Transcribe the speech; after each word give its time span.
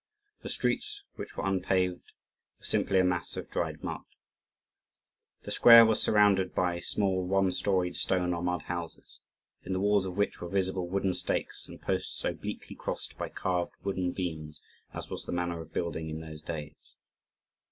The 0.41 0.49
streets, 0.49 1.03
which 1.15 1.37
were 1.37 1.45
unpaved, 1.45 2.13
were 2.57 2.65
simply 2.65 2.97
a 2.97 3.03
mass 3.03 3.37
of 3.37 3.51
dried 3.51 3.83
mud. 3.83 4.01
The 5.43 5.51
square 5.51 5.85
was 5.85 6.01
surrounded 6.01 6.55
by 6.55 6.79
small, 6.79 7.23
one 7.23 7.51
storied 7.51 7.95
stone 7.95 8.33
or 8.33 8.41
mud 8.41 8.63
houses, 8.63 9.19
in 9.61 9.73
the 9.73 9.79
walls 9.79 10.07
of 10.07 10.17
which 10.17 10.41
were 10.41 10.49
visible 10.49 10.87
wooden 10.89 11.13
stakes 11.13 11.67
and 11.67 11.79
posts 11.79 12.25
obliquely 12.25 12.75
crossed 12.75 13.15
by 13.19 13.29
carved 13.29 13.73
wooden 13.83 14.11
beams, 14.11 14.59
as 14.91 15.11
was 15.11 15.27
the 15.27 15.31
manner 15.31 15.61
of 15.61 15.71
building 15.71 16.09
in 16.09 16.19
those 16.19 16.41
days. 16.41 16.97